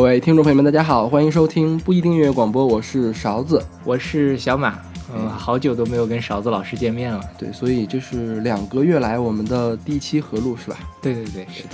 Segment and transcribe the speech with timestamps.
[0.00, 4.78] 各位听众朋友们，大家好，欢迎收听不一定音乐广播，我是勺子，我是小马。
[5.14, 7.20] 嗯，好久都没有跟勺子老师见面了。
[7.36, 10.78] 对，所以这是两个月来我们的第一期合录，是吧？
[11.02, 11.68] 对对对，是的。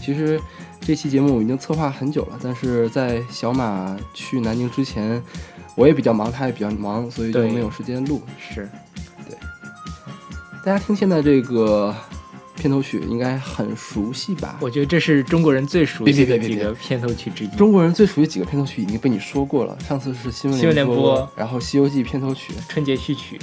[0.00, 0.40] 其实
[0.80, 5.22] 这期节目我已经策划很久了，但是在小马去南京之前，
[5.74, 8.22] 我也比较忙，他也比较忙，所以就没有时间录。
[8.38, 8.66] 是，
[9.28, 9.36] 对。
[10.64, 11.94] 大家听现在这个。
[12.56, 14.58] 片头曲应该很熟悉吧？
[14.60, 17.48] 我觉得这是中国人最熟悉的几个片头曲之一。
[17.48, 19.78] 中国人最熟悉几个片头曲已经被你说过了。
[19.86, 23.38] 上次是新闻联播，然后《西游记》片头曲、春节序曲，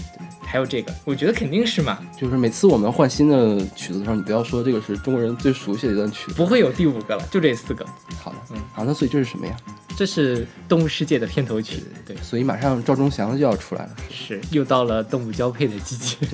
[0.45, 1.99] 还有这个，我觉得肯定是嘛。
[2.19, 7.85] 就是每次我们换新的曲子的时候，你不要说这个是中国人最熟悉的一段曲子，不会有第五个了，就这四个。
[8.21, 9.55] 好的，嗯，好，那所以这是什么呀？
[9.95, 11.83] 这是《动物世界》的片头曲。
[12.05, 13.91] 对，所以马上赵忠祥就要出来了。
[14.09, 16.15] 是，又到了动物交配的季节。
[16.21, 16.29] 对。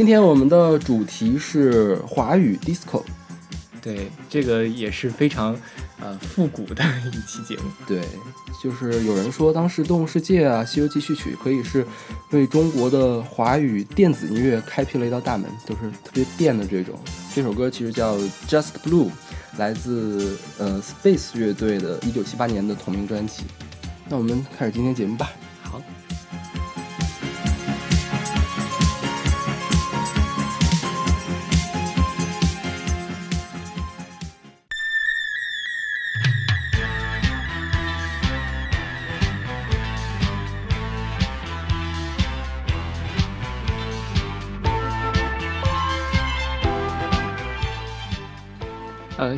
[0.00, 3.02] 今天我们的主题是华语 disco，
[3.82, 5.54] 对，这个也是非常
[6.00, 7.64] 呃复古的一期节目。
[7.86, 8.00] 对，
[8.62, 11.86] 就是有人说当时《动物世界》啊，《西游记》序曲可以是
[12.30, 16.98] 为中国的华语电子音乐开辟了一道大门，都是特别电的这种。
[17.34, 18.16] 这首歌其实叫
[18.48, 19.08] 《Just Blue》，
[19.58, 23.42] 来自呃 Space 乐队的一九七八年的同名专辑。
[24.08, 25.30] 那我们开始今天节目吧。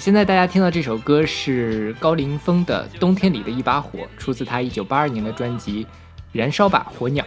[0.02, 5.84] 现在大家听到这首歌是高凌风的《冬天里的一把火》，出自他一九八二年的专辑
[6.32, 7.24] 《燃烧吧火鸟》。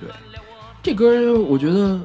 [0.00, 0.08] 对，
[0.80, 2.00] 这歌我觉得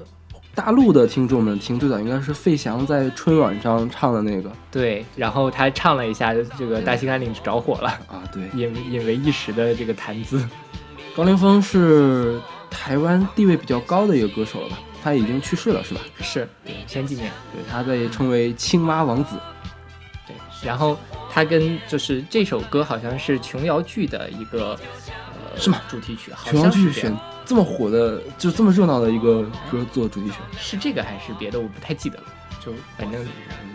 [0.55, 4.51] 大陆的听众们听最早应该是费翔在春晚上唱的那个。
[4.71, 8.23] 对，然后他唱了一下，这个大兴安岭着火了啊！
[8.33, 10.43] 对，引引为一时的这个谈资。
[11.15, 14.80] 高凌风是台湾地位比较高的一个歌手了吧？
[15.03, 16.02] 他已经去世了，是吧？
[16.21, 17.31] 是，对前几年。
[17.53, 19.36] 对他被称为青蛙王子。
[20.67, 21.00] 然后
[21.32, 24.78] 他跟就是这首歌好像是琼瑶剧的一个
[25.32, 26.30] 呃是吗主题曲？
[26.45, 31.58] 琼瑶剧选这么火的就这么热闹的一个歌做主题曲，是这个还是别的？
[31.58, 32.26] 我不太记得了。
[32.64, 33.23] 就反正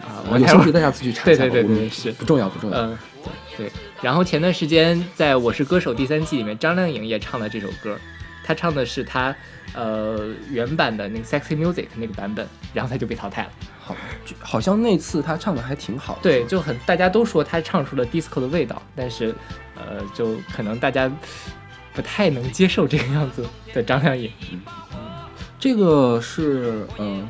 [0.03, 1.45] 啊，我有兴趣大家自己查一下。
[1.45, 2.77] 对对对对，是不重要不重要。
[2.79, 2.99] 嗯，
[3.57, 3.73] 对对。
[4.03, 7.97] 然后前段时间在我是歌手第三季里面，张靓颖也唱了这首歌，
[8.45, 9.35] 她唱的是他
[9.75, 13.51] 呃原版的那个 Sexy Music 那个版本，然后他就被淘汰了。
[13.85, 13.97] 好，
[14.39, 16.19] 好像那次他唱的还挺好。
[16.23, 19.35] 对，就很大家都说他唱出了 disco 的味道，但是，
[19.75, 21.11] 呃，就可能大家
[21.93, 24.31] 不太能接受这个样子的张靓颖。
[24.53, 24.59] 嗯，
[25.59, 27.29] 这个是嗯，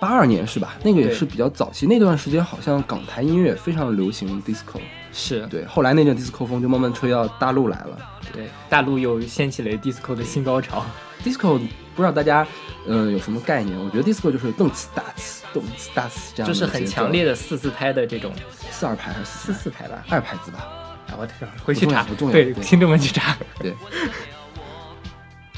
[0.00, 0.76] 八二年是吧？
[0.82, 4.80] 那个也是比较早期，那段时间好像港台音乐非常流行 disco。
[5.18, 7.98] 是对，后来那阵 disco 风就慢慢吹到大陆来了。
[8.34, 10.84] 对，大陆又掀起了 disco 的新高潮。
[11.24, 11.58] disco
[11.94, 12.46] 不知道大家
[12.86, 13.78] 嗯有什么概念？
[13.82, 15.42] 我觉得 disco 就是动次打次。
[15.54, 18.30] 动次打次这样就是很强烈的四四拍的这种
[18.70, 20.04] 四二拍还是四四拍吧？
[20.10, 20.58] 二拍子吧？
[21.08, 21.26] 啊，我
[21.64, 22.32] 回去查，不重要。
[22.32, 23.34] 对，听众们去查。
[23.58, 23.72] 对。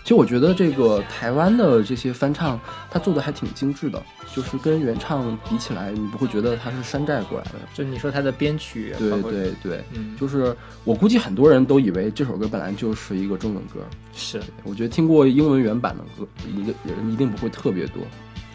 [0.08, 2.58] 其实我觉得这个台湾的这些翻唱，
[2.90, 4.02] 他做的还挺精致的，
[4.34, 7.58] 就是跟原唱比起来，你不会觉得他是山寨过来的。
[7.74, 9.84] 就你说他的编曲，对对对，
[10.18, 13.80] 就是我估计很多人都以为这首歌本来就是一个中文歌。
[14.14, 16.26] 是，我觉得听过英文原版的歌，
[16.56, 18.02] 一个人一定不会特别多。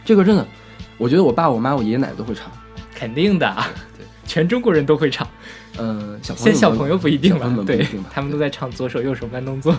[0.03, 0.43] 这个真的。
[0.97, 2.51] 我觉得我爸、我妈、我爷爷奶奶都会唱，
[2.95, 3.55] 肯定的，
[3.95, 5.27] 对，全中国人都会唱。
[5.77, 9.75] 嗯，小现小朋友不一定了，对，他们都在唱左手右手慢动作。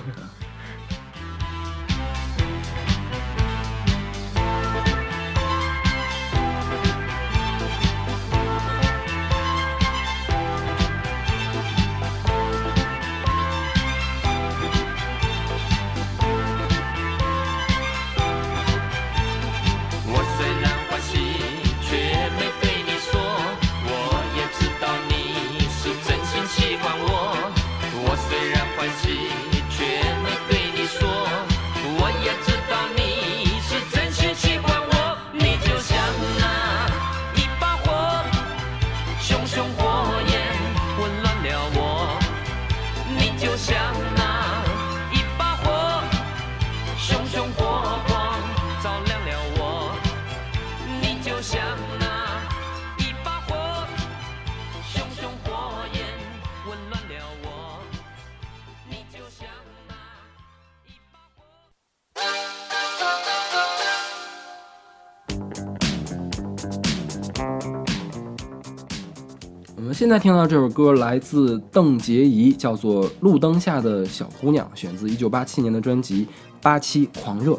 [70.04, 76.26] 现在听到这首歌来自邓婕怡，叫做《路灯下的小姑娘》，选自1987年的专辑
[76.60, 77.52] 《八七狂热》。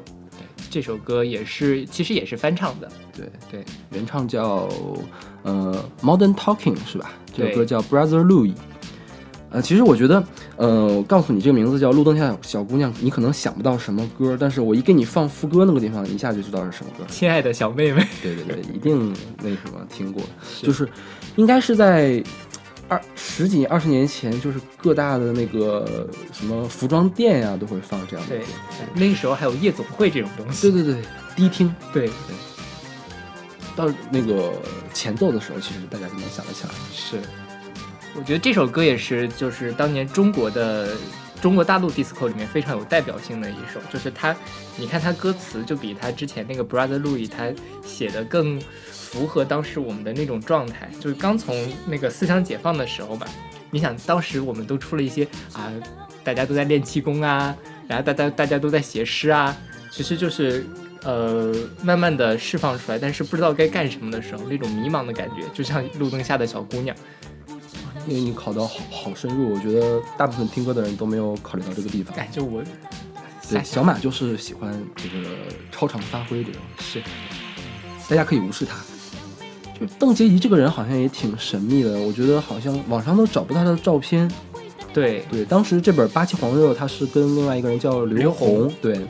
[0.70, 2.88] 这首歌也是，其实也是翻唱的。
[3.18, 4.70] 对对，原唱叫
[5.42, 7.14] 呃 Modern Talking 是吧？
[7.36, 8.54] 这首歌叫 Brother Louis。
[9.50, 10.24] 呃，其实我觉得，
[10.58, 17.06] 呃，我告诉你这个名字叫《路灯下小姑娘》，你可能想不到什么歌，但是我一给你放副歌那个地方，一下就知道是什么歌。
[17.08, 20.22] 亲爱的小妹妹，对对对，一定那什么听过，
[20.62, 20.88] 就是
[21.36, 22.24] 应该是在
[22.88, 28.46] 二十几二十年前，就是各大的那个什么服装店呀、都会放这样的对歌。，
[28.94, 30.72] 那个时候还有夜总会这种东西。
[30.72, 31.04] 对对对，
[31.36, 32.14] 迪厅对对，
[33.76, 34.54] 到那个
[34.94, 36.70] 前奏的时候，其实大家就能想得起来。
[36.94, 37.20] 是。
[38.18, 40.96] 我觉得这首歌也是，就是当年中国的
[41.42, 44.34] 中国大陆 disco 里面非常有代表性的一首，就是它，
[44.78, 47.52] 你看它歌词就比它之前那个 Brother Louis 他
[47.86, 48.58] 写的更
[49.16, 51.56] 符合当时我们的那种状态，就是刚从
[51.88, 53.26] 那个思想解放的时候吧。
[53.72, 55.72] 你想，当时我们都出了一些啊，
[56.22, 57.56] 大家都在练气功啊，
[57.88, 59.56] 然后大家大家都在写诗啊，
[59.90, 60.66] 其实就是
[61.04, 66.94] 呃，慢慢的释放出来，但是不知道该干什么的时候，那种迷茫的感觉，就像路灯下的小姑娘。
[68.06, 72.14] 因为你考到好好深入，我觉得大部分听歌的人都没有考虑到这个地方。
[72.14, 72.62] 感觉我
[73.50, 75.38] 对，小马就是喜欢这个
[75.72, 77.02] 超常发挥这种，是
[78.10, 78.76] 大家可以无视他。
[79.80, 84.30] 就邓婕怡这个人好像也挺神秘的，我觉得好像网上都找不到她的照片。
[84.94, 89.06] 对对，当时这本《八七黄热》，他是跟另外一个人叫刘红对，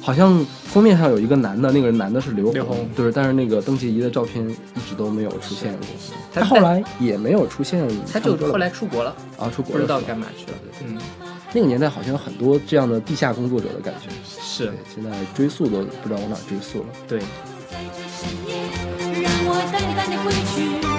[0.00, 5.86] 好像封面上有一个男的，那个人男的是刘刘虹对，但是那个邓婕怡的照片一直都没有出现过，
[6.32, 10.58] 他他后来也没有出现，他就后来出国了，啊出国不知道干嘛去了。
[10.86, 10.96] 嗯，
[11.52, 16.86] 那个年代好像有很多这样的地下工作者的感觉，是，现在追溯都不知道往哪追溯了。
[17.08, 17.20] 对。
[20.00, 20.89] 带你回去。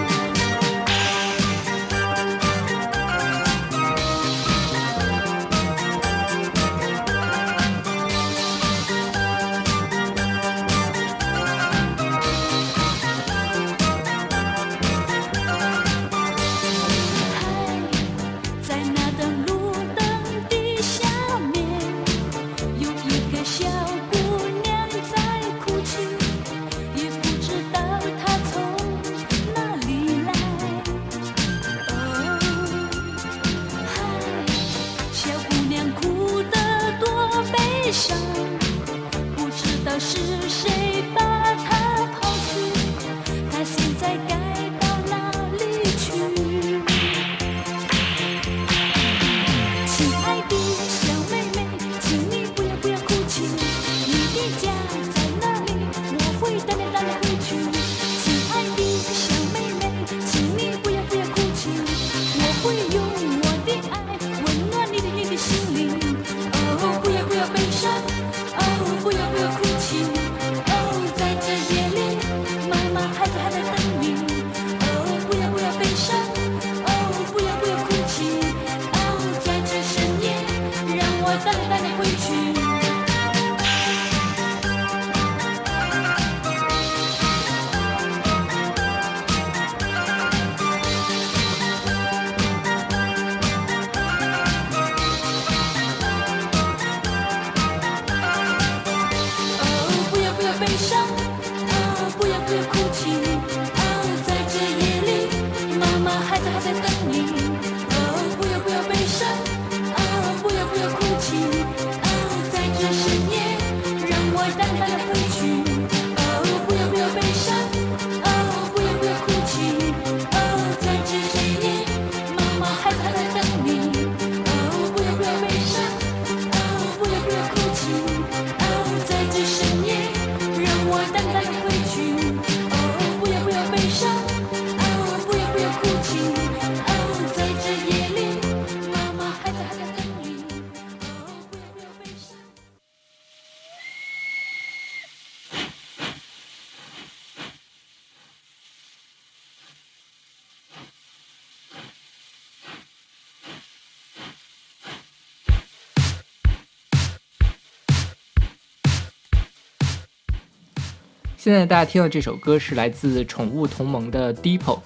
[161.43, 164.77] 现在大家听到这首歌是来自宠物同盟的 Depot。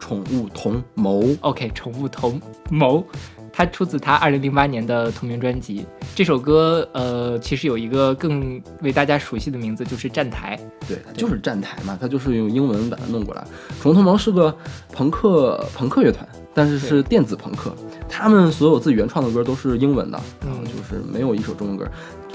[0.00, 3.06] 宠物同谋，OK，宠物同谋，
[3.52, 5.86] 它出自他二零零八年的同名专辑。
[6.16, 10.58] 这首歌呃，其实有一个更为大家熟悉的名字，就是《站台》。
[10.88, 13.44] 对，它就是站台嘛，它就是用英文把它弄过来。
[13.80, 14.52] 宠物同盟是个
[14.92, 17.72] 朋克朋克乐团，但是是电子朋克，
[18.08, 21.88] 他们所有自己原创的歌都是英文的，然后就是没有一首中文歌，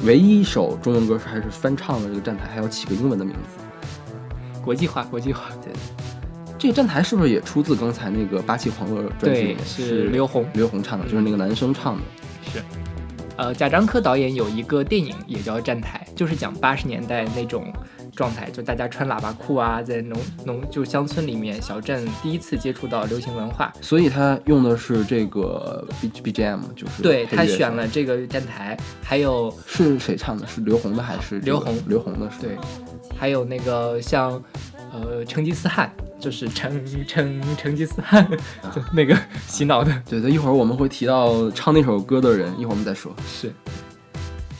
[0.04, 3.65] 唯一一首中文歌是还是翻唱的这个站台，还要起个英文的名字。
[4.66, 5.44] 国际化，国际化。
[5.64, 5.72] 对，
[6.58, 12.02] 这个站台是不是也出自刚才那个《八旗黄河》专辑是刘红刘红唱的，就是那个男生唱的。
[12.52, 12.64] 是，
[13.38, 17.72] 呃，贾樟柯导演有一个电影也叫《站台》，就是讲八十年代那种
[18.16, 30.48] 状态，就大家穿喇叭裤啊，在农农就乡村里面小镇第一次接触到流行文化，所以他用的是这个 B B G M，就是对他选了这个电台，还有是谁唱的？
[30.48, 32.40] 是刘红的还是这个刘红刘红的是？
[32.40, 32.58] 对，
[33.18, 34.42] 还有那个像
[34.94, 38.26] 呃成吉思汗，就是成成成吉思汗，
[38.74, 39.18] 就那个
[39.48, 43.14] 洗脑的，对对，一会儿我们会提到唱那首歌的人，一会儿我们再说。
[43.28, 43.52] 是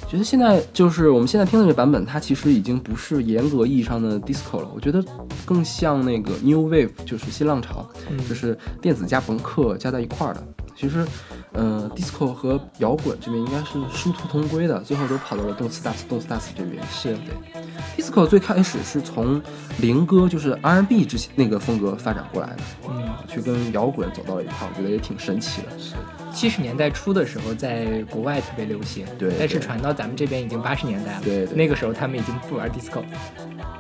[0.08, 5.04] 觉得现在就是我们现在听的这个版本，它其实已经不是严格意义上的 disco 了，我觉得
[5.44, 10.44] 更像那个 new wave，就是新浪潮，嗯就是电子加朋克加在一块儿的。
[10.76, 11.06] 其实，
[11.54, 16.84] 呃，disco 和摇滚这边应该是殊途同归的，最后都跑到了动次打次、动次打次这边。
[16.92, 19.42] 是对，disco 最开始是从
[19.80, 22.58] 灵歌，就是 R&B 之前那个风格发展过来的，
[22.90, 23.06] 嗯。
[23.28, 25.68] 去跟摇滚走到了一块，我觉得也挺神奇的。
[25.80, 25.96] 是
[26.32, 33.02] 七十年代初的时候，在国外特别流行，对但是传到咱们这边已经八十年代了，对对那个时候他们已经不玩 disco，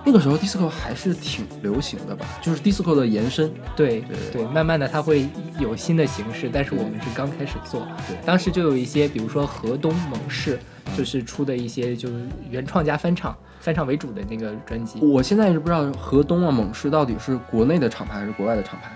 [0.04, 3.54] 那个时候 disco 还是挺流行的吧，就是 disco 的延伸。
[3.76, 5.28] 对对对，慢慢的它会
[5.60, 8.18] 有新的形式，但是我们是刚开始做，对。
[8.26, 10.60] 当时就有一些，比如说河东猛士，
[10.98, 18.92] 就是出的一些就是原创加翻唱，翻唱为主的那个专辑，我现在是不知道河东啊、猛士到底是国内的厂牌还是国外的厂牌，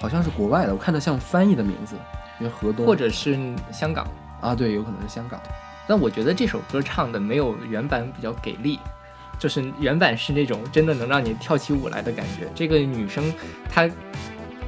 [0.00, 1.94] 好像是国外的，我看着像翻译的名字，
[2.40, 2.86] 因为河东。
[2.86, 3.38] 或者是
[3.72, 4.06] 香港，
[4.40, 5.40] 啊，对，有可能是香港。
[5.86, 8.78] 但我觉得这首歌唱的没有原版比较给力，
[9.38, 12.46] 就是原版是那种真的能让你跳起舞来的感觉。
[12.54, 13.32] 这个女生
[13.70, 13.88] 她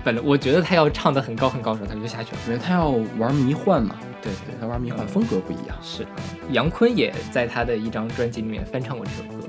[0.02, 2.38] 本来我觉得他要唱的很高很高的时候，他就下去了。
[2.46, 2.88] 因为他要
[3.18, 5.76] 玩迷幻嘛，对对，他玩迷幻嗯风格不一样。
[5.82, 6.06] 是，
[6.50, 9.46] 杨坤也在他的一张专辑里面翻唱过这首歌。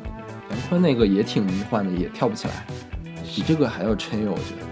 [0.50, 2.65] 杨坤那个也挺迷幻的，也跳不起来，
[3.24, 4.71] 比这个还要抻悠，我觉得。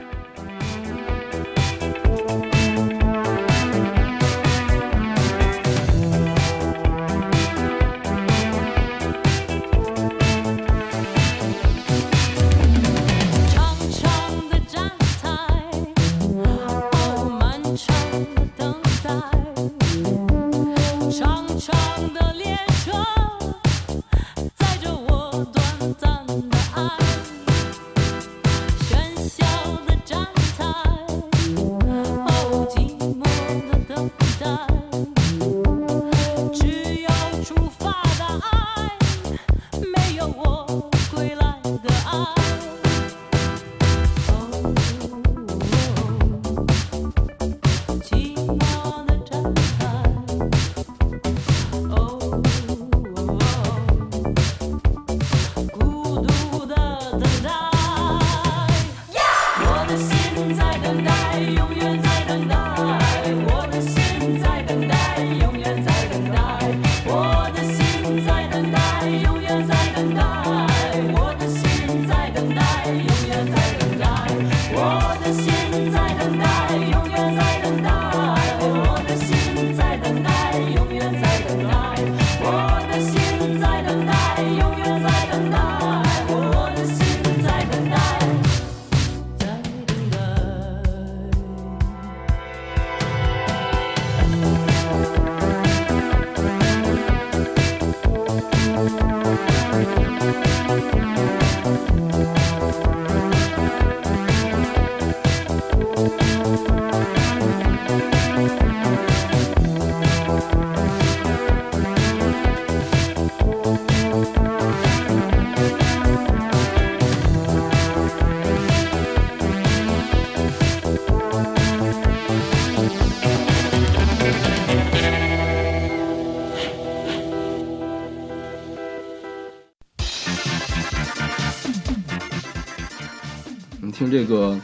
[133.89, 134.55] 们听这个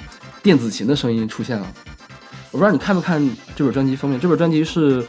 [0.44, 1.67] 电子琴的声音出现了。
[2.51, 3.22] 我不知道你看没看
[3.55, 5.05] 这本专辑封面，这本专辑是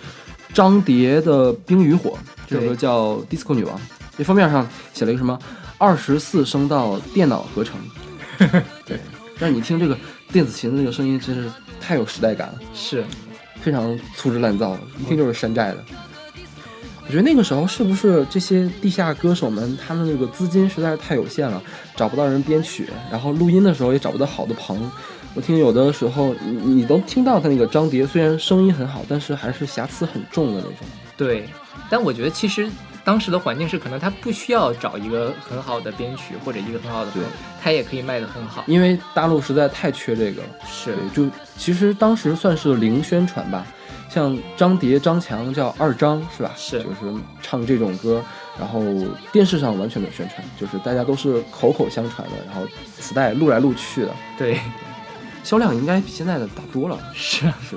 [0.53, 2.11] 张蝶的《冰与火》，
[2.47, 3.77] 这首歌叫《Disco 女王》。
[4.17, 5.39] 这封面上写了一个什么
[5.77, 7.77] 二十四声道电脑合成，
[8.87, 8.99] 对，
[9.39, 9.97] 但是你听这个
[10.33, 12.59] 电子琴的那个声音，真是太有时代感了。
[12.75, 13.05] 是，
[13.61, 15.85] 非常粗制滥造，一听就是山寨的。
[17.07, 21.63] 我觉得那个时候是不是这些地下歌手们，他们那个资金实在是太有限了，
[21.95, 24.91] 找不到人编曲，然后录音的时候也找不到好的棚。
[25.35, 30.79] 我听有的时候，你你能听到他那个张碟，虽然声音很好，但是还是瑕疵很重的那种。
[31.17, 31.49] 对，
[31.89, 32.69] 但我觉得其实
[33.05, 37.31] 当时的环境是，可能他不需要找一个很好的编曲或者一个很好的对棚，
[37.63, 38.65] 他也可以卖得很好。
[38.67, 40.49] 因为大陆实在太缺这个了。
[40.67, 43.65] 是，就其实当时算是零宣传吧，
[44.17, 46.51] 像张蝶、张强叫二张是吧？
[46.57, 48.25] 是就是唱这种歌，
[48.59, 48.81] 然后
[49.31, 52.67] 电视上完全没有宣传，就是大家都是口口相传的，然后
[52.99, 54.59] 磁带录来录去的，对，
[55.45, 56.99] 销量应该比现在的大多了。
[57.13, 57.77] 是是，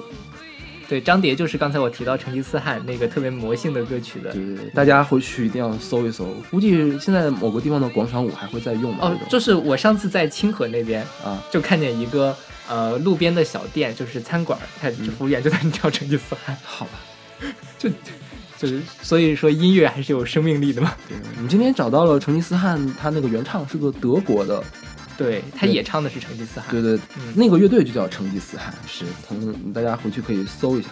[0.87, 4.41] 对，张蝶就是刚才我提到成吉思汗那个特别魔性的歌曲的对。
[4.41, 9.09] 对对，大家回去一定要搜一搜，估计现在某个地方的广场舞还会再用吧？
[9.09, 12.33] 哦就是我上次在清河那边啊，就看见一个
[12.69, 16.91] 呃路边的小店，就是餐馆，他嗯服务员就在那跳成吉思汗，好吧。
[17.77, 17.89] 就
[18.57, 20.93] 就是所以说音乐还是有生命力的嘛。
[21.07, 24.63] 对，我们今天找到了成吉思汗，他那个原唱是个德国的，
[25.17, 26.69] 对，他也唱的是成吉思汗。
[26.69, 30.89] 对对，嗯那个乐队就叫成吉思汗，是，可能大家回去可以搜一下，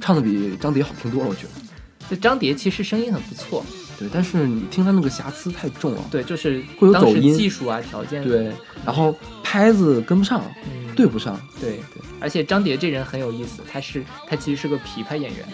[0.00, 1.50] 唱的比张碟好听多了，我觉得。
[2.08, 3.64] 这张碟其实声音很不错，
[3.96, 8.52] 对，但是你听他那个瑕疵太重了，对，就是会有走音技术啊条件，对，
[8.84, 9.16] 然后
[9.50, 15.44] 拍子跟不上，嗯，对不上，对对，而且张碟这人很有意思，他是他其实是个琵琶演员，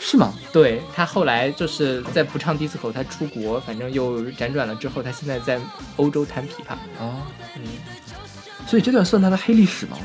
[0.00, 0.34] 是吗？
[0.52, 5.60] 对他后来就是在不唱 disco，他出国，反正又辗转了之后，他现在在
[5.94, 7.22] 欧洲弹琵琶，啊，
[7.54, 7.62] 嗯，
[8.66, 9.96] 所以这段算他的黑历史吗？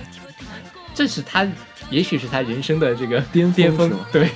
[0.93, 1.47] 这是他，
[1.89, 4.29] 也许是他人生的这个巅峰巅峰，对。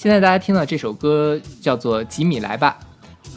[0.00, 2.78] 现在大家听到这首歌叫做《吉米来吧》，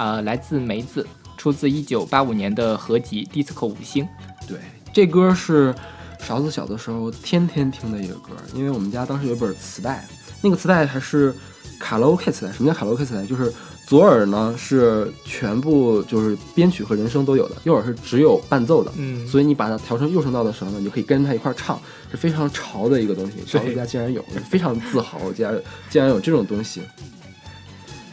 [0.02, 4.06] 啊、来自梅子，出自一九八五年的合集《disco 五星》。
[4.48, 4.58] 对，
[4.94, 5.76] 这歌是
[6.20, 10.08] 勺子小的时候天天听的一个歌，因为我们家当时有本磁带，
[10.42, 11.36] 那个磁带还是
[11.82, 12.52] 卡拉 OK 磁带。
[12.54, 13.26] 什么叫卡拉 OK 磁带？
[13.26, 13.54] 就是
[13.86, 18.92] 左耳呢是全部就是编曲和人声都有的，右耳是只有伴奏的。
[18.98, 23.34] 嗯所以你把它调成右声道的时候呢，你就可以跟着它一块儿唱，是非常潮的一个东西。
[23.46, 26.82] 勺子家竟然有，非常自豪，竟然竟然有这种东西。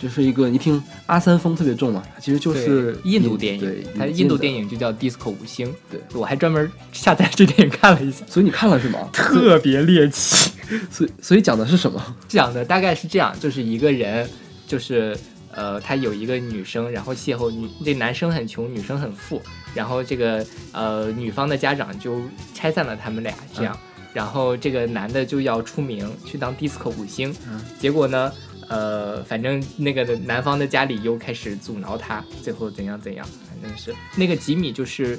[0.02, 5.68] 就是一个你听阿三风特别重嘛，其实就是印度电影，，它印度电影，影就叫《Disco 五星》。
[5.90, 9.08] 对，我还专门下载这电影看了一下，所以你看了是吗？
[9.12, 10.50] 特别猎奇。
[10.90, 12.02] 所以所以讲的是什么？
[12.26, 14.26] 讲的大概是这样，就是一个人，
[14.66, 15.14] 就是
[15.52, 19.40] 呃，他有一个女生，然后邂逅女，这男生很穷，女生很富，
[19.74, 22.20] 然后这个呃女方的家长就
[22.54, 23.78] 拆散了他们俩，这样，
[24.12, 28.32] 然后这个男的就要出名去当 disco 五星，嗯结果呢，
[28.68, 35.18] 呃，反正那个男方的家里又开始阻挠他，最后怎样怎样，反正是那个吉米就是。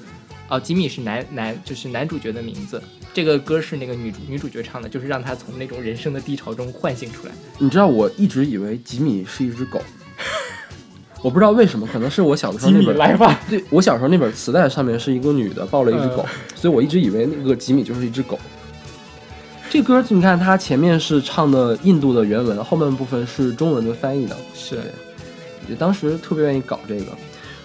[0.49, 2.83] 哦，吉米是男男，就是男主角的名字。
[3.13, 7.31] 这个歌是那个女主女主角唱的，就是让他从那种人生的低潮中唤醒出来。
[7.57, 9.81] 你知道我一直以为吉米是一只狗，
[11.21, 18.39] 我不知道为什么，可能是我小的时候那本来吧， 对我小时候那本磁带上面是一个女的抱了一只狗，嗯所以我一直以为那个吉米就是一只狗。
[19.69, 24.35] 这歌你看，它前面是唱的印度的原文，后面部分是中文的翻译的。
[24.53, 24.79] 是。
[25.69, 27.05] 也当时特别愿意搞这个，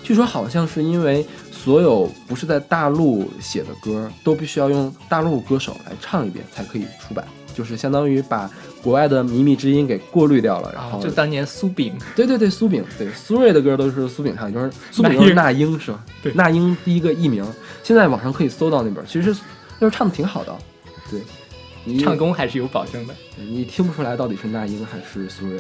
[0.03, 8.51] 据说好像是因为所有不是在大陆写的歌都必须要用大陆歌手来唱一遍才可以出版，就是相当于把
[8.83, 10.71] 国外的靡靡之音给过滤掉了。
[10.75, 16.05] 然后，啊就当年苏炳对对对，苏炳，对苏芮的歌都是苏炳唱，就是苏炳又是那英是吧？
[16.23, 17.45] 对那英第一个艺名，
[17.83, 20.55] 现在网上可以搜到那本，其实那时候唱的挺好的，
[21.11, 21.21] 对，
[21.85, 23.15] 你唱功还是有保证的。
[23.37, 25.59] 你听不出来到底是那英还是苏芮。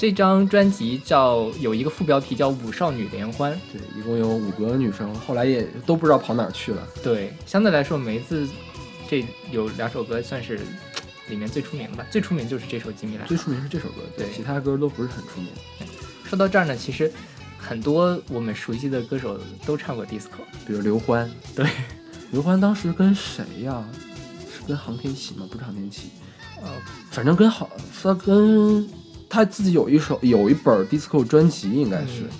[0.00, 6.86] 这张专辑叫有一个副标题叫《五少女联欢》，对，一共有五个女生，后来也都不知道跑哪儿去了。
[7.02, 8.46] 对，相对来说梅子
[9.08, 10.60] 这有两首歌算是
[11.28, 13.36] 里面最出名的吧，最出名就是这首《吉米来了最》。
[13.40, 15.50] 出名是这首歌，对其他歌都不是很出名。
[16.24, 17.10] 说到这儿呢，其实
[17.56, 21.66] 很多我们熟悉的歌手都唱过 disco，比如刘欢，对，
[22.30, 23.82] 刘欢当时跟谁呀？
[24.54, 25.46] 是跟航天奇吗？
[25.50, 26.10] 不是航天奇，
[26.62, 26.68] 呃，
[27.10, 27.70] 反正跟好，
[28.02, 28.88] 他跟
[29.28, 32.30] 他自己有一首有一本 disco 专辑，应该是、嗯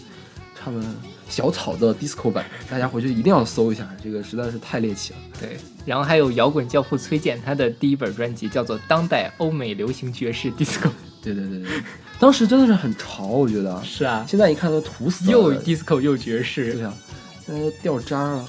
[0.61, 0.85] 唱的
[1.29, 5.19] 小草的 disco 版，大家回去一定要搜一下，这个实在是太猎奇了。
[5.41, 5.57] 对，
[5.89, 10.89] 然后还有摇滚教父崔健，他的第一本专辑叫做《当代欧美流行爵士 disco》。
[11.23, 11.83] 对对对对，
[12.21, 13.83] 当时真的是很潮，我觉得。
[13.83, 16.93] 是啊，现在一看都土死了，又 disco 又爵士对，呀、
[17.47, 18.47] 现在都掉渣了。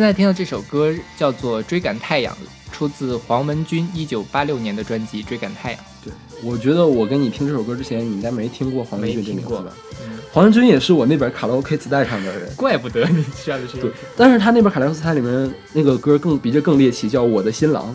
[0.00, 2.34] 现在听到这首歌叫做《追赶太阳》，
[2.74, 5.80] 出自黄文君一九八六年的专辑《追赶太阳》。
[6.02, 6.10] 对，
[6.42, 9.76] 我觉得我跟你听这首歌之前，你应该没听过黄文没听过军这名字吧？
[10.02, 12.50] 嗯，黄文军也是我那本卡拉 OK 磁带上的人。
[12.56, 17.94] 怪不得你需要的是对，但是他那本卡拉 OK 磁带里面那个歌更比这更猎奇，叫《我的新郎》，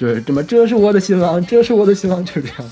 [0.00, 2.70] 就是这么这是我的新郎，这是我的新郎，就是这样。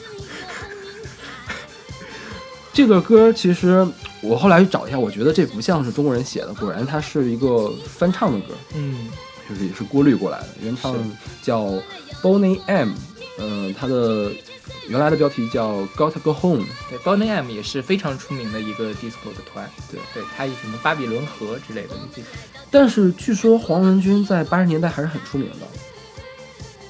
[2.73, 3.87] 这个歌其实
[4.25, 9.09] 我后来去找一下，我觉得这不像是中国人写的，果然它是一个翻唱的歌，嗯
[9.49, 10.49] 就是也是过滤过来的。
[10.63, 10.97] 原唱
[11.43, 11.75] 叫
[12.23, 12.93] Bonnie M，
[13.39, 14.33] 嗯、他的
[14.89, 16.65] 原来的标题叫 Gotta Go Home。
[16.89, 22.23] 对 b o n n y M 也是非常出名的一个 disco 的团，对对，他以什么巴比伦河之类的，这
[22.71, 25.67] 但是据说黄文军在八十年代还是很出名的，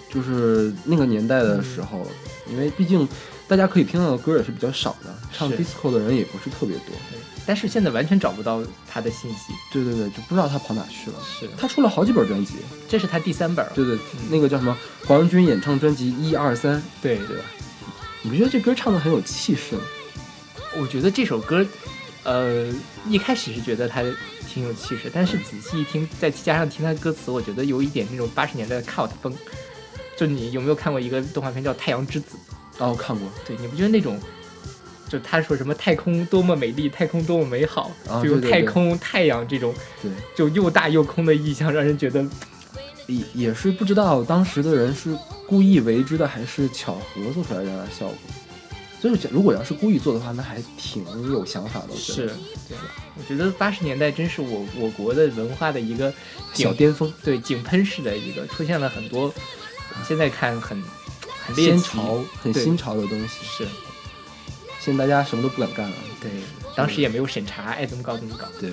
[0.08, 2.06] 就是那个年代的时候，
[2.48, 3.08] 因为毕竟
[3.46, 6.86] 大家可以听到的歌也是比较少的，唱是 disco 的人也不是特别多。
[7.10, 11.16] 对，但是现在完全找不到他的信息，对对对，就不知道他跑哪去了。
[11.22, 12.54] 是，他出了好几本专辑，
[12.88, 13.98] 这是他第三本儿，对对，
[14.30, 14.76] 那个叫什么
[15.06, 17.44] 黄文军演唱专辑一二三，对对吧？
[18.22, 19.82] 你不觉得这歌唱的很有气势吗？
[20.78, 21.64] 我觉得这首歌，
[22.22, 22.72] 呃，
[23.06, 24.02] 一开始是觉得他
[24.48, 29.36] 挺有气势，但是仔细一听，再加上听它歌词，我觉得有一点那种八十年代的 cult 风。
[30.16, 32.36] 就你有没有看过一个动画片叫《太阳之子》？
[32.78, 34.18] 哦，我看过，对，你不觉得那种，
[35.08, 42.24] 就他说什么太空多么美丽，太空多么美好，啊就用对对对太空、太阳这种对，就又大又空的意象，让人觉得
[43.06, 48.16] 也也是不知道当时的人是故意为之的，还是巧合做出来这样的效果。
[49.00, 51.88] 就是如果要是故意做的话，那还挺有想法的。
[51.90, 52.32] 我觉是得，
[52.70, 52.76] 对。
[53.16, 56.10] 我觉得八十年代真是我我国的文化的一个
[56.54, 59.32] 小巅峰，对井喷式的一个，出现了很多
[60.08, 60.82] 现在看很
[61.46, 63.44] 很猎奇先潮、很新潮的东西。
[63.44, 63.66] 是
[64.80, 65.96] 现在大家什么都不敢干了。
[66.20, 66.30] 对，
[66.76, 68.46] 当时也没有审查，爱怎么搞怎么搞。
[68.60, 68.70] 对，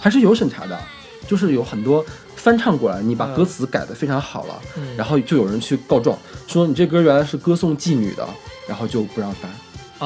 [0.00, 0.80] 还是有审查的，
[1.28, 2.04] 就是有很多
[2.34, 8.28] 翻唱过来，你把嗯歌词改的非常好了，嗯然后就有人去告状，说你这歌原来是歌颂妓女的，
[8.66, 9.48] 然后就不让发，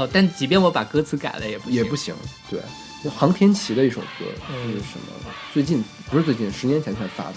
[0.00, 2.14] 哦，但即便我把歌词改了也不行也不行。
[2.50, 2.61] 对，
[3.02, 5.33] 就航天奇的一首歌嗯是什么？
[5.55, 7.37] 最近不是最近，十年前才发的。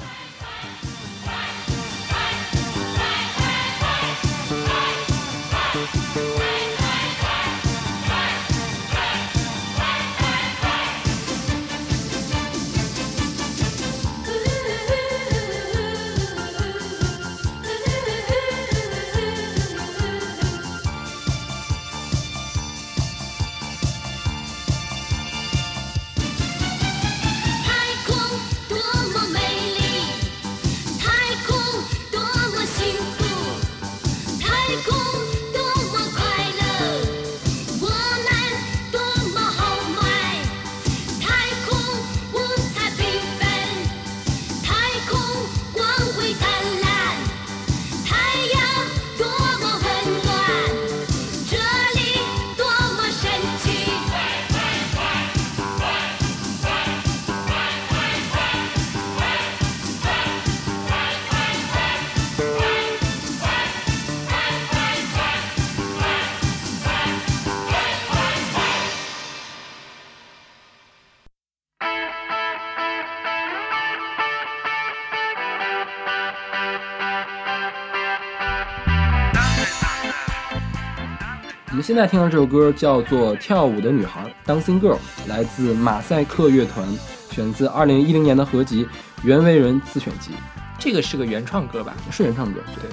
[81.89, 86.87] 现在听到这首歌叫做《跳舞的女孩》（Dancing Girl），来自马赛克乐团，
[87.31, 88.85] 选自二零一零年的合集
[89.23, 90.29] 《袁惟仁自选集
[90.77, 92.61] 这个是个原创歌吧？》，是原创歌。
[92.75, 92.83] 对，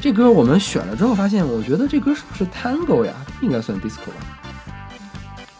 [0.00, 3.12] 这歌我们选了之后发现，我觉得这歌是不是 Tango 呀？
[3.38, 4.50] 不应该算 Disco 吧？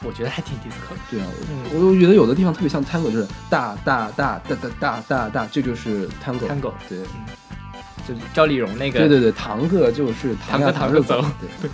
[0.03, 0.99] 我觉得还挺 disco 的。
[1.13, 6.49] 对啊，嗯我我觉得有的地方特别像 Tango，就是大大大大大大大大，这就是 Tango。
[6.49, 6.99] Tango 对
[8.09, 11.71] 就是赵丽蓉那个，对对对，堂哥就是堂哥堂哥走对。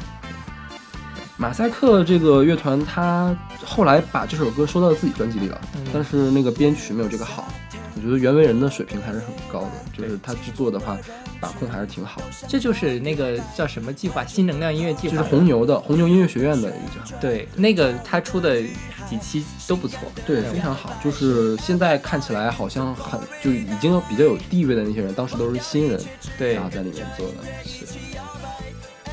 [1.37, 7.47] 马赛克这个乐团，他后来把这首歌收到自己专辑里了，嗯但是那个编曲没有这个好。
[7.95, 10.99] 我觉得袁惟仁的水平还是很高的，就是他制作的话，
[11.41, 12.27] 把控还是挺好的。
[12.47, 14.23] 这就是那个叫什么计划？
[14.25, 15.17] 新能量音乐计划。
[15.17, 18.61] 就是红牛的红牛音乐学院的一个，对，那个他出的
[19.09, 20.01] 几期都不错。
[20.27, 20.93] 对，非常好。
[21.03, 25.99] 就是现在看起来好像很就已经比较有地位的那些人，当时都是新人，
[26.39, 27.35] 对然后在里面做的。
[27.65, 27.87] 是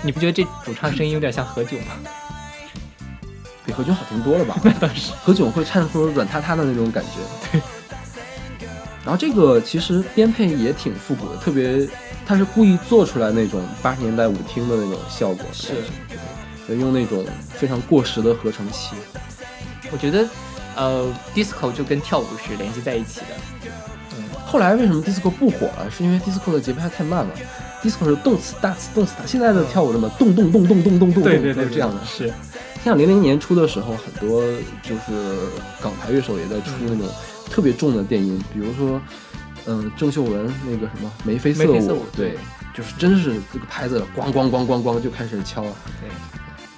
[0.04, 1.94] 你不觉得这主唱声音有点像何炅吗？
[3.66, 4.56] 比何炅好听多了吧？
[5.24, 7.12] 何炅会唱出软塌塌的那种感觉。
[7.52, 7.62] 对。
[9.06, 11.88] 然后这个其实编配也挺复古的，特别
[12.26, 15.74] 他是故意做出来那种八十年代舞厅的那种效果，是，
[16.68, 18.96] 就用那种非常过时的合成器。
[19.92, 20.28] 我觉得，
[20.76, 23.28] 呃，disco 就跟跳舞是联系在一起的。
[24.46, 25.92] 后来为什么 disco 不火了？
[25.92, 27.32] 是因为 disco 的节拍太慢了。
[27.84, 32.04] Disco 是动次打次动次打，现在的跳舞什么动动动动动动动，对对对，这样的。
[32.06, 32.32] 是
[32.84, 34.41] 像零零年初的时候，很多
[34.82, 35.38] 就是
[35.82, 37.08] 港台乐手也在出那种
[37.50, 39.02] 特别重的电音，比如说，
[39.65, 42.38] 嗯、郑秀文那个什么眉飞色眉飞色舞对，
[42.74, 46.10] 就是真是这个拍子咣咣咣咣咣就开始敲，对。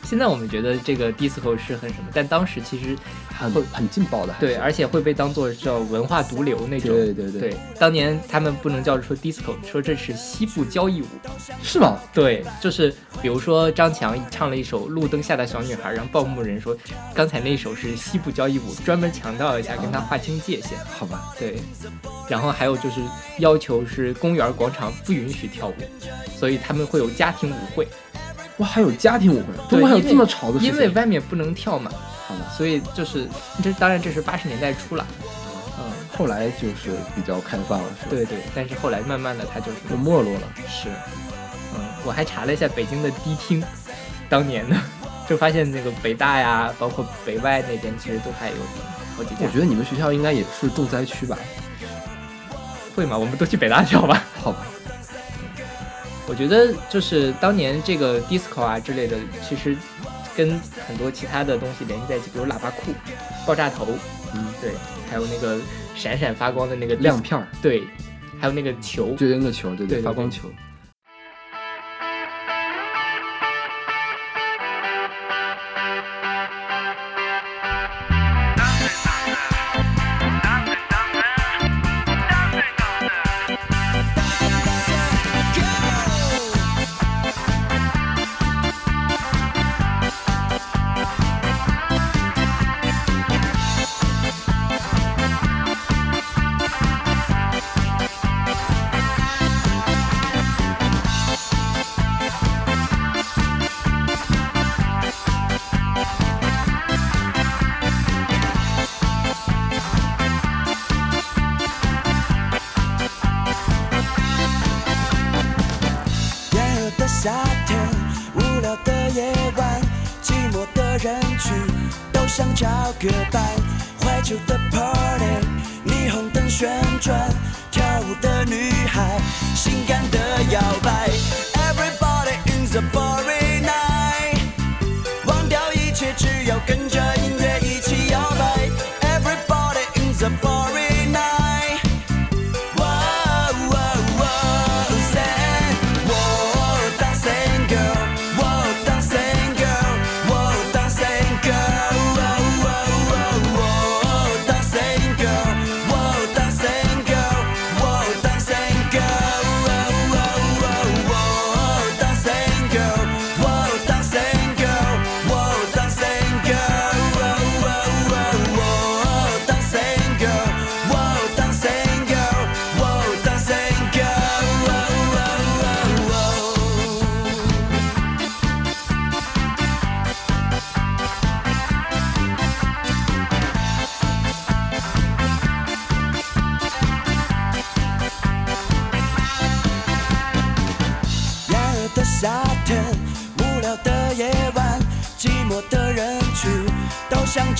[0.06, 2.96] 现在我们觉得这个 disco 是很什么，但当时其实
[3.38, 4.36] 很很劲爆的。
[4.40, 6.92] 对，而且会被当做叫文化毒瘤那种。
[6.92, 11.06] 对对对对，当年他们不能叫说 disco，说这是西部交谊舞。
[11.64, 12.00] 是吗？
[12.14, 16.78] 对，就是比如说张强唱了一首《路灯下的小女孩》，然后报幕人说
[17.14, 20.78] 刚才那首是西部交谊舞，专门强调一下，跟他划清界限。
[20.88, 21.60] 好吧，对，
[22.30, 23.02] 然后还有就是
[23.40, 25.76] 要求是公园广场不允许跳舞，
[26.38, 27.88] 所以他们会有家庭舞会。
[28.58, 30.74] 哇，还有家庭舞会，中国还有这么潮的事情？
[30.74, 31.92] 因为外面不能跳嘛，
[32.28, 33.28] 好吧，所以就是
[33.64, 35.06] 这当然这是八十年代初了，
[35.78, 40.48] 嗯，后来就是比较开放了，是吧？，对对，但是后来慢慢的它就是就没落了。
[40.68, 40.90] 是，
[41.76, 43.62] 嗯，我还查了一下北京的迪厅，
[44.30, 44.76] 当年的，
[45.28, 48.56] 就发现那个北大呀，包括北外那边其实都还有
[49.18, 51.38] 好几家我，觉得你们学校应该也是重灾区吧？
[52.96, 53.18] 会吗？
[53.18, 54.24] 我们都去北大跳吧。
[54.42, 54.66] 好吧，
[56.28, 59.16] 我觉得就是当年这个 disco 啊之类的，
[59.48, 59.78] 其实
[60.36, 62.92] 跟很多其他的东西联系在一起，比如喇叭裤、
[63.46, 63.88] 爆炸头，
[64.34, 64.72] 嗯，对，
[65.10, 65.60] 还有那个
[65.96, 67.84] 闪闪发光的那个亮片儿，对，
[68.40, 70.02] 还有那个球，就那个球，对对对。
[70.02, 70.50] 发光球。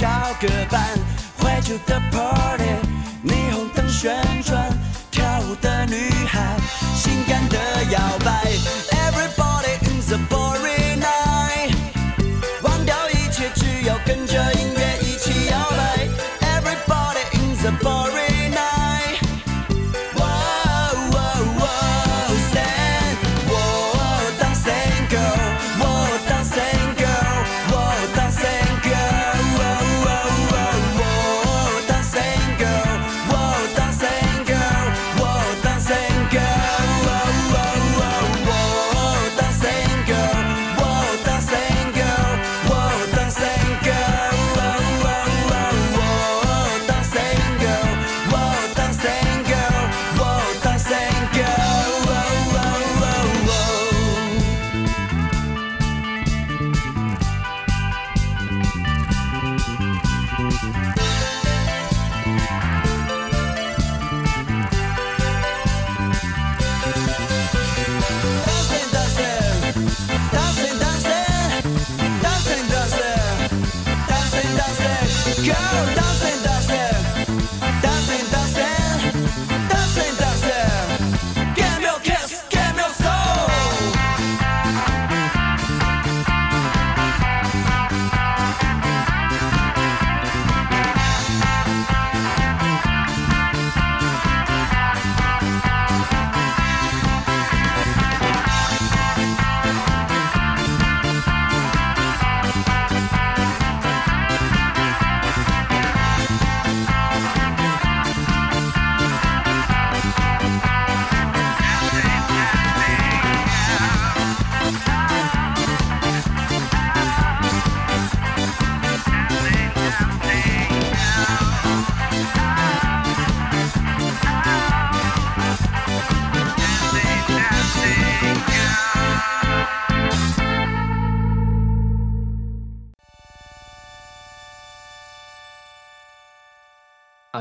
[0.06, 0.84] 找个伴
[1.40, 2.45] 怀旧的朋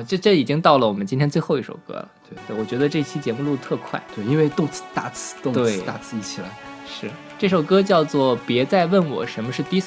[0.07, 2.09] 这这已经到了我们今天最后一首歌了。
[2.29, 4.03] 对对，我觉得这期节目录得特快。
[4.15, 6.49] 对，因为动词大词动对词大词一起来，
[6.87, 9.87] 是这首歌叫做《别再问我什么是 disco》，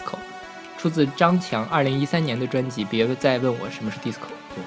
[0.78, 4.14] 出自张强二零一三年的专辑《别再问我什么是 disco》。
[4.56, 4.64] 对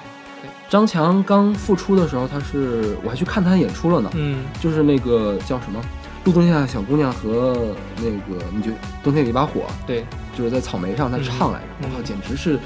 [0.68, 5.80] 张强刚复出的时候，他是我还去看他演出了呢，嗯，就是那个叫什么
[6.24, 8.70] 《路灯下的小姑娘》和那个你就
[9.02, 10.04] 冬天里一把火，对
[10.36, 12.58] 就是在草莓上他唱来着，嗯我靠，简直是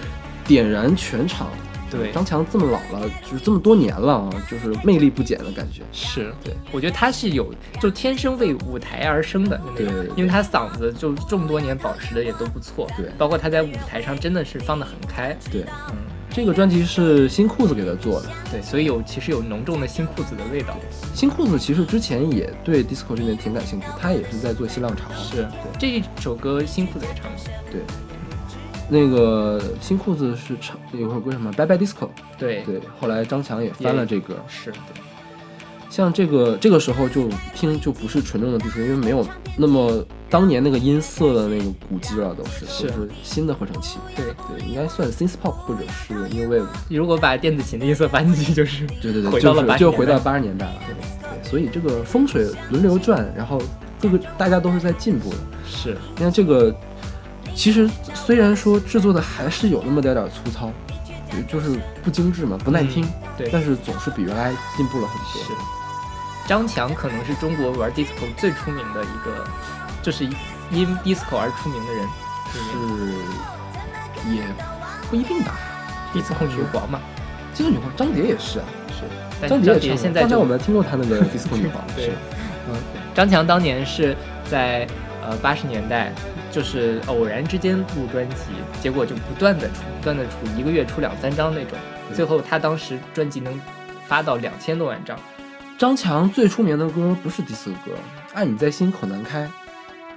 [0.47, 1.49] 点燃全场。
[1.97, 5.83] 对，张强这么老了，就是这么多年了啊，就是魅力不减的感觉。
[5.93, 9.87] 是对，我觉得他是有就天生为舞台而生的，对
[10.17, 15.97] 因为他嗓子就这么多年保持的也都不错，对包括他在舞台上真的是放得很开，对，嗯，
[16.31, 18.29] 这个专辑是新裤子给他做的。
[18.51, 20.77] 对，所以有其实有浓重的新裤子的味道，
[21.15, 25.13] 新裤子其实之前也对 disco 这边挺感兴趣，他也是在做新浪潮。
[25.15, 27.81] 是对这一首歌新裤子也唱过，对，
[28.89, 32.07] 那个新裤子是唱有首歌什么《Bye Bye Disco》，
[32.39, 34.35] 对，对，后来张强也翻了这歌。
[34.49, 35.03] 是对
[35.91, 39.25] 像这个这个时候就听就不是纯正的 disco，因为没有
[39.57, 44.01] 那么当年那个音色的那个鼓机了，都是是都是新的合成器。
[44.17, 44.25] 对。
[44.49, 46.67] 对，应该算 synth pop 或者是 new wave。
[46.89, 50.73] 如果把电子琴的音色搬进去，就是对对对，回到了80就是就回到八十年代了。
[50.85, 50.95] 对
[51.31, 53.63] 对，所以这个风水轮流转，然后
[54.01, 55.37] 各个大家都是在进步的。
[55.65, 56.75] 是你看这个，
[57.55, 60.71] 其实虽然说制作的还是有那么点点粗糙，
[61.31, 65.43] 对就是不精致嘛，不耐听，对但是总是比原来进步了很多。
[65.43, 65.53] 是，
[66.47, 69.45] 张强可能是中国玩 disco 最出名的一个，
[70.03, 70.25] 就是
[70.71, 72.09] 因 disco 而出名的人，
[72.53, 72.59] 是
[74.35, 74.43] 也
[75.09, 75.55] 不一定吧。
[76.13, 77.01] disco 女皇嘛。
[77.57, 79.05] disco 女皇张杰也是啊，是，
[79.41, 82.13] 但张张杰现在就刚才我们听过他那个 disco 女皇， 对是，
[82.69, 82.75] 嗯，
[83.15, 84.17] 张强当年是
[84.51, 84.87] 在
[85.25, 86.13] 呃八十年代，
[86.51, 88.37] 就是偶然之间录专辑，
[88.81, 91.79] 结果就不断的出，不断的出，一个月出两三张那种，
[92.15, 93.61] 最后他当时专辑能
[94.07, 95.19] 发到两千多万张，
[95.79, 97.93] 张强最出名的歌不是 disco 歌，
[98.35, 99.43] 《爱你在心口难开》。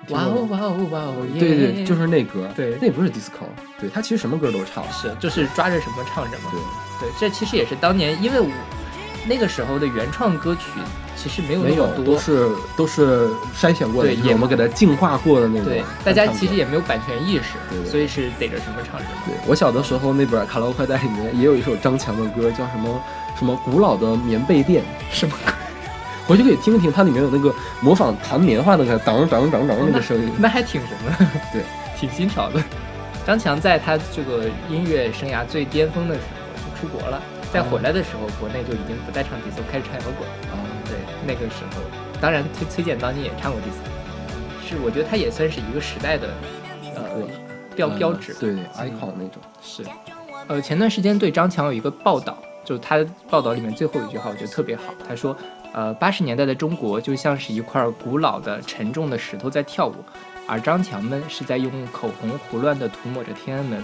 [0.09, 3.43] 哇哦哇哦哇哦，对对，就是那歌，对那不是 disco，
[3.77, 6.49] 对他其实什么歌都唱，是就是抓着什么唱什么，
[6.99, 8.47] 对，对，这其实也是当年因为我
[9.27, 10.61] 那个时候的原创歌曲
[11.15, 19.11] 其实没有那么多，都是都是筛选过的，对也就是我们给它净化过的那种对大家其实也没有版权意识，对对所以是逮着什么唱什么。
[19.25, 23.01] 对我小的时候那本卡拉 OK 带里面也有一首张强的歌，叫什么
[23.37, 25.35] 什么古老的棉被店， 什么？
[26.27, 30.29] 回去可以听一听，它里面有那个模仿弹棉花的那个当当当当那个声音。
[30.37, 31.29] 那还挺什么？
[31.53, 31.63] 对，
[31.97, 32.61] 挺新潮的。
[33.25, 37.21] 张强在他这个音乐生涯最巅峰的时候就出国了，
[37.51, 40.27] 再回来的时候，国内就已经不再唱迪斯科，开始唱摇滚。
[40.51, 41.81] 啊，对，那个时候，
[42.21, 43.89] 当然崔崔健当年也唱过迪斯科，
[44.67, 46.29] 是我觉得他也算是一个时代的
[46.95, 47.03] 呃
[47.75, 48.33] 标标志。
[48.33, 49.41] 对对，icon 那种。
[49.61, 49.83] 是，
[50.47, 54.93] 呃，前段时间对张强有一个报道，就是他报道里面最后一句话，我觉得特别好。
[55.07, 55.35] 他说，
[55.73, 59.95] 呃，八十年代的中国就像是一块古老的、沉重的石头在跳舞，
[60.47, 63.83] 而张强们是在用口红胡乱地涂抹着天安门。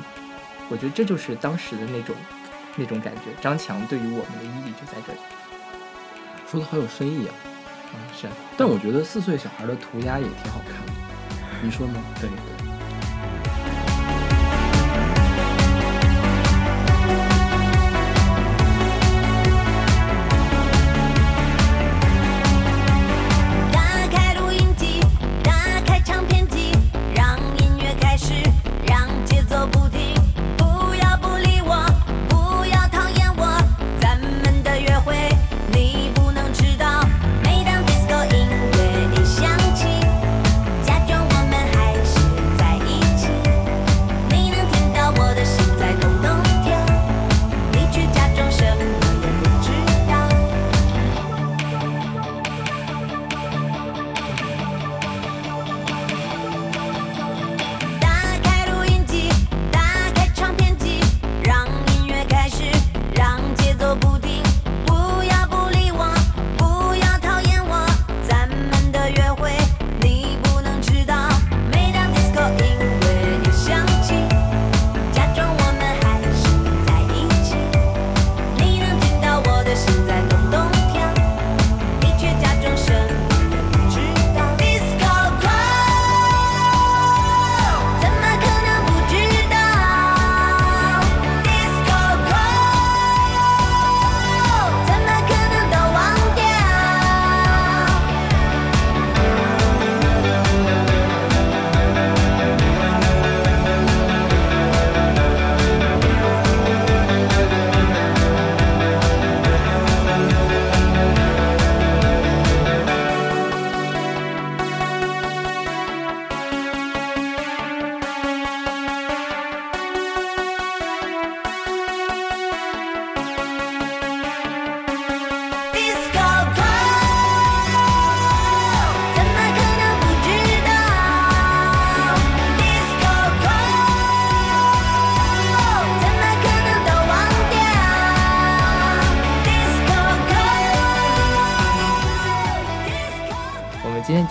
[0.70, 2.16] 我觉得这就是当时的那种
[2.76, 3.34] 那种感觉。
[3.42, 5.20] 张强对于我们的意义就在这里。
[6.50, 7.34] 说的好有深意啊！
[7.94, 10.94] 嗯，是，但我觉得四岁小孩的涂鸦也挺好看的，
[11.64, 12.00] 你说呢？
[12.22, 12.30] 对。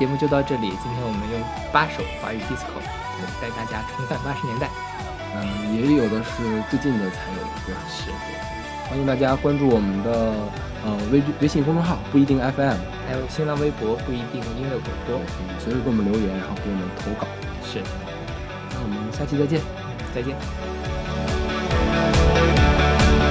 [0.02, 1.40] 节目就到这里今天我们用
[1.70, 2.74] 八首华语 disco
[3.40, 4.68] 带大家重返八十年代。
[5.36, 8.10] 嗯也有的是最近的才有的歌是。
[8.88, 10.34] 欢迎大家关注我们的
[10.84, 12.74] 呃微微信公众号不一定 fm
[13.06, 15.20] 还有新浪微博不一定音乐广播。
[15.60, 17.28] 随时给我们留言然后给我们投稿。
[17.62, 17.78] 是。
[18.70, 19.60] 那我们下期再见。
[20.12, 20.34] 再见。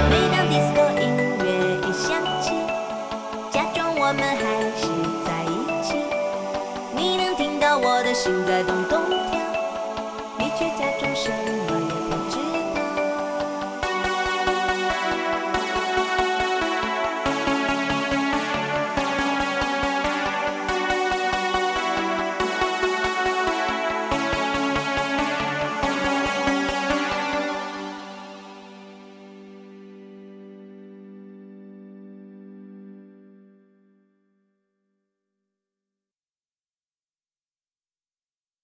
[0.10, 0.48] 每当
[1.04, 2.54] 音乐一响起
[3.52, 4.61] 假装我们还
[8.24, 9.21] 心在咚咚